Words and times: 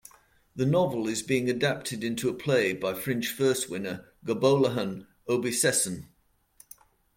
The 0.55 0.65
novel 0.65 1.07
is 1.07 1.21
being 1.21 1.47
adapted 1.47 2.03
into 2.03 2.27
a 2.27 2.33
play 2.33 2.73
by 2.73 2.95
Fringe 2.95 3.31
First 3.31 3.69
winner 3.69 4.05
Gbolahan 4.25 5.05
Obisesan. 5.29 6.07